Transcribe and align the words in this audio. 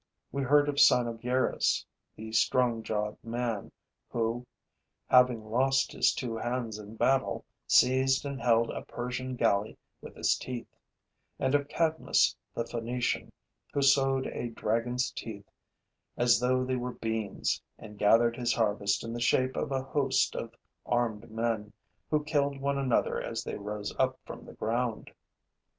We 0.31 0.41
heard 0.41 0.67
of 0.67 0.79
Cynoegirus, 0.79 1.85
the 2.15 2.31
strong 2.31 2.81
jawed 2.81 3.17
man, 3.23 3.71
who, 4.09 4.47
having 5.11 5.45
lost 5.45 5.91
his 5.91 6.11
two 6.11 6.35
hands 6.37 6.79
in 6.79 6.95
battle, 6.95 7.45
seized 7.67 8.25
and 8.25 8.41
held 8.41 8.71
a 8.71 8.81
Persian 8.83 9.35
galley 9.35 9.77
with 10.01 10.15
his 10.15 10.35
teeth, 10.37 10.75
and 11.37 11.53
of 11.53 11.67
Cadmus 11.67 12.35
the 12.55 12.65
Phoenician, 12.65 13.31
who 13.75 13.83
sowed 13.83 14.25
a 14.25 14.49
dragon's 14.49 15.11
teeth 15.11 15.45
as 16.17 16.39
though 16.39 16.65
they 16.65 16.77
were 16.77 16.93
beans 16.93 17.61
and 17.77 17.99
gathered 17.99 18.37
his 18.37 18.55
harvest 18.55 19.03
in 19.03 19.13
the 19.13 19.21
shape 19.21 19.55
of 19.55 19.71
a 19.71 19.83
host 19.83 20.33
of 20.35 20.55
armed 20.83 21.29
men, 21.29 21.71
who 22.09 22.23
killed 22.23 22.59
one 22.59 22.79
another 22.79 23.21
as 23.21 23.43
they 23.43 23.55
rose 23.55 23.93
up 23.99 24.19
from 24.25 24.45
the 24.45 24.53
ground. 24.53 25.11